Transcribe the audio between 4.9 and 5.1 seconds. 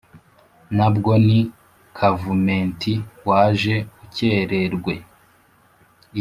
i